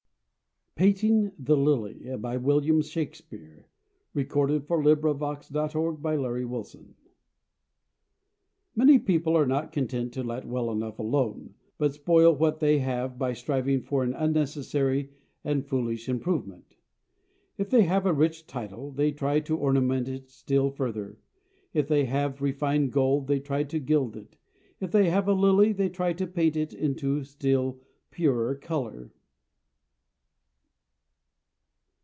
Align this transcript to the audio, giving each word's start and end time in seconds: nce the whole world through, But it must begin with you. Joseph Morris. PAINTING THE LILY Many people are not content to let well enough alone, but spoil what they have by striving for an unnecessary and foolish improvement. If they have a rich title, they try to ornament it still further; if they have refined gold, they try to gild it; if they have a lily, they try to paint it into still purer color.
nce 0.79 1.31
the 1.37 1.55
whole 1.55 1.65
world 1.77 2.01
through, 2.01 2.17
But 2.17 2.33
it 2.65 2.71
must 2.71 2.95
begin 3.29 3.65
with 4.15 4.15
you. 4.15 4.23
Joseph 4.23 4.67
Morris. 4.67 5.45
PAINTING 5.45 5.51
THE 5.51 6.17
LILY 6.17 6.95
Many 8.75 8.97
people 8.97 9.37
are 9.37 9.45
not 9.45 9.71
content 9.71 10.11
to 10.13 10.23
let 10.23 10.47
well 10.47 10.71
enough 10.71 10.97
alone, 10.97 11.53
but 11.77 11.93
spoil 11.93 12.33
what 12.33 12.59
they 12.61 12.79
have 12.79 13.19
by 13.19 13.33
striving 13.33 13.83
for 13.83 14.01
an 14.01 14.15
unnecessary 14.15 15.11
and 15.43 15.67
foolish 15.67 16.09
improvement. 16.09 16.75
If 17.59 17.69
they 17.69 17.83
have 17.83 18.07
a 18.07 18.13
rich 18.13 18.47
title, 18.47 18.89
they 18.91 19.11
try 19.11 19.39
to 19.41 19.57
ornament 19.57 20.07
it 20.07 20.31
still 20.31 20.71
further; 20.71 21.19
if 21.75 21.87
they 21.87 22.05
have 22.05 22.41
refined 22.41 22.91
gold, 22.91 23.27
they 23.27 23.39
try 23.39 23.65
to 23.65 23.77
gild 23.79 24.15
it; 24.17 24.35
if 24.79 24.89
they 24.89 25.09
have 25.11 25.27
a 25.27 25.33
lily, 25.33 25.73
they 25.73 25.89
try 25.89 26.13
to 26.13 26.25
paint 26.25 26.55
it 26.55 26.73
into 26.73 27.23
still 27.23 27.79
purer 28.09 28.55
color. 28.55 29.11